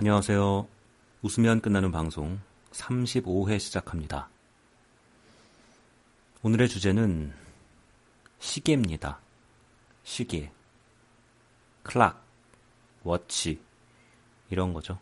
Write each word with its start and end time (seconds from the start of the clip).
안녕하세요. 0.00 0.68
웃으면 1.22 1.60
끝나는 1.60 1.90
방송 1.90 2.38
35회 2.70 3.58
시작합니다. 3.58 4.28
오늘의 6.40 6.68
주제는 6.68 7.34
시계입니다. 8.38 9.18
시계. 10.04 10.52
클락, 11.82 12.24
워치, 13.02 13.60
이런 14.50 14.72
거죠. 14.72 15.00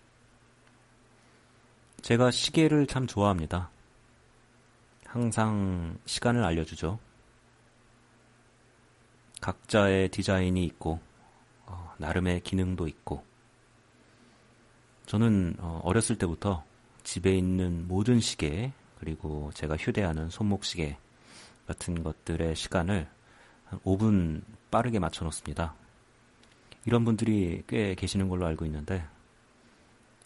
제가 2.01 2.31
시계를 2.31 2.87
참 2.87 3.07
좋아합니다. 3.07 3.69
항상 5.05 5.99
시간을 6.07 6.43
알려주죠. 6.43 6.99
각자의 9.43 10.09
디자인이 10.09 10.65
있고, 10.65 11.01
어, 11.67 11.93
나름의 11.99 12.41
기능도 12.41 12.89
있고, 12.89 13.26
저는 15.07 15.57
어, 15.61 15.81
어렸을 15.85 16.17
때부터 16.17 16.65
집에 17.05 17.37
있는 17.37 17.87
모든 17.87 18.21
시계, 18.21 18.73
그리고 18.99 19.51
제가 19.55 19.77
휴대하는 19.77 20.29
손목시계 20.31 20.99
같은 21.67 22.03
것들의 22.03 22.57
시간을 22.57 23.09
한 23.65 23.81
5분 23.81 24.43
빠르게 24.71 24.99
맞춰 24.99 25.25
놓습니다. 25.25 25.75
이런 26.85 27.05
분들이 27.05 27.63
꽤 27.69 27.95
계시는 27.95 28.29
걸로 28.29 28.47
알고 28.47 28.65
있는데, 28.67 29.05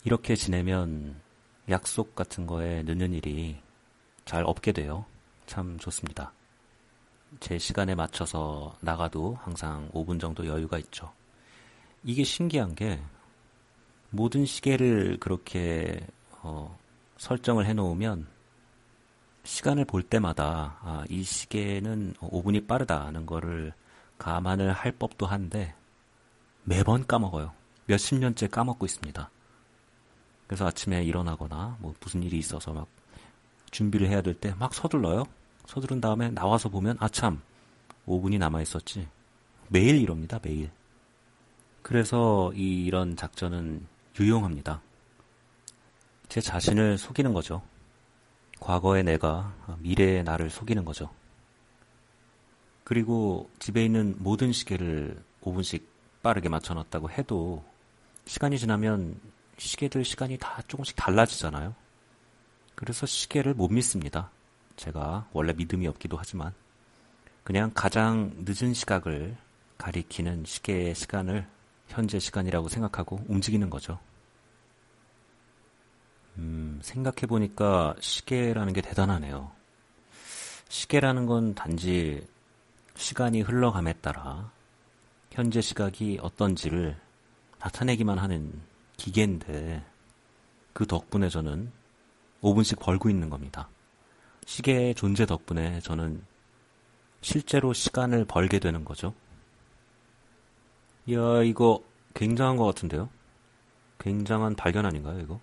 이렇게 0.04 0.34
지내면 0.34 1.20
약속 1.68 2.14
같은 2.14 2.46
거에 2.46 2.82
늦는 2.82 3.12
일이 3.12 3.60
잘 4.24 4.44
없게 4.44 4.72
돼요. 4.72 5.04
참 5.46 5.78
좋습니다. 5.78 6.32
제 7.38 7.58
시간에 7.58 7.94
맞춰서 7.94 8.76
나가도 8.80 9.38
항상 9.42 9.90
5분 9.92 10.18
정도 10.18 10.46
여유가 10.46 10.78
있죠. 10.78 11.12
이게 12.02 12.24
신기한 12.24 12.74
게 12.74 12.98
모든 14.10 14.44
시계를 14.44 15.18
그렇게 15.20 16.06
어, 16.42 16.76
설정을 17.16 17.66
해놓으면 17.66 18.26
시간을 19.44 19.84
볼 19.84 20.02
때마다 20.02 20.78
아, 20.82 21.04
이 21.08 21.22
시계는 21.22 22.14
5분이 22.20 22.66
빠르다는 22.66 23.26
거를 23.26 23.72
감안을 24.18 24.72
할 24.72 24.92
법도 24.92 25.26
한데 25.26 25.74
매번 26.64 27.06
까먹어요. 27.06 27.52
몇십 27.86 28.18
년째 28.18 28.48
까먹고 28.48 28.84
있습니다. 28.86 29.30
그래서 30.46 30.66
아침에 30.66 31.02
일어나거나 31.04 31.76
뭐 31.80 31.94
무슨 32.00 32.22
일이 32.22 32.38
있어서 32.38 32.72
막 32.72 32.86
준비를 33.70 34.08
해야 34.08 34.20
될 34.20 34.34
때 34.34 34.52
막 34.58 34.74
서둘러요. 34.74 35.24
서두른 35.66 36.00
다음에 36.00 36.30
나와서 36.30 36.68
보면 36.68 36.96
아참 37.00 37.40
5분이 38.06 38.38
남아 38.38 38.60
있었지. 38.62 39.08
매일 39.68 39.96
이럽니다. 39.96 40.38
매일. 40.42 40.70
그래서 41.82 42.52
이, 42.54 42.84
이런 42.84 43.16
작전은 43.16 43.86
유용합니다. 44.18 44.80
제 46.28 46.40
자신을 46.40 46.98
속이는 46.98 47.32
거죠. 47.32 47.62
과거의 48.60 49.04
내가 49.04 49.54
미래의 49.78 50.24
나를 50.24 50.50
속이는 50.50 50.84
거죠. 50.84 51.10
그리고 52.84 53.50
집에 53.58 53.84
있는 53.84 54.16
모든 54.18 54.52
시계를 54.52 55.16
5분씩 55.42 55.82
빠르게 56.22 56.48
맞춰놨다고 56.48 57.10
해도 57.10 57.64
시간이 58.26 58.58
지나면 58.58 59.18
시계들 59.58 60.04
시간이 60.04 60.38
다 60.38 60.62
조금씩 60.68 60.96
달라지잖아요. 60.96 61.74
그래서 62.74 63.06
시계를 63.06 63.54
못 63.54 63.68
믿습니다. 63.68 64.30
제가 64.76 65.28
원래 65.32 65.52
믿음이 65.52 65.86
없기도 65.86 66.16
하지만 66.16 66.52
그냥 67.44 67.70
가장 67.74 68.32
늦은 68.38 68.74
시각을 68.74 69.36
가리키는 69.78 70.44
시계의 70.46 70.94
시간을 70.94 71.46
현재 71.90 72.18
시간이라고 72.18 72.68
생각하고 72.68 73.20
움직이는 73.28 73.68
거죠. 73.68 73.98
음, 76.38 76.78
생각해보니까 76.82 77.96
시계라는 78.00 78.72
게 78.72 78.80
대단하네요. 78.80 79.50
시계라는 80.68 81.26
건 81.26 81.54
단지 81.54 82.26
시간이 82.94 83.42
흘러감에 83.42 83.94
따라 83.94 84.52
현재 85.32 85.60
시각이 85.60 86.18
어떤지를 86.22 86.96
나타내기만 87.58 88.18
하는 88.18 88.52
기계인데 88.96 89.84
그 90.72 90.86
덕분에 90.86 91.28
저는 91.28 91.72
5분씩 92.42 92.78
벌고 92.80 93.10
있는 93.10 93.30
겁니다. 93.30 93.68
시계의 94.46 94.94
존재 94.94 95.26
덕분에 95.26 95.80
저는 95.80 96.22
실제로 97.20 97.72
시간을 97.72 98.24
벌게 98.24 98.58
되는 98.58 98.84
거죠. 98.84 99.14
이야, 101.10 101.42
이거 101.42 101.82
굉장한 102.14 102.56
것 102.56 102.64
같은데요? 102.66 103.08
굉장한 103.98 104.54
발견 104.54 104.86
아닌가요, 104.86 105.18
이거? 105.18 105.40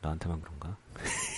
나한테만 0.00 0.40
그런가? 0.40 0.76